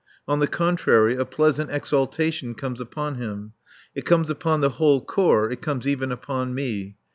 On 0.27 0.39
the 0.39 0.47
contrary, 0.47 1.15
a 1.15 1.25
pleasant 1.25 1.69
exaltation 1.69 2.55
comes 2.55 2.81
upon 2.81 3.17
him. 3.19 3.53
It 3.93 4.03
comes 4.03 4.31
upon 4.31 4.61
the 4.61 4.69
whole 4.79 5.05
Corps, 5.05 5.51
it 5.51 5.61
comes 5.61 5.87
even 5.87 6.11
upon 6.11 6.55
me. 6.55 6.95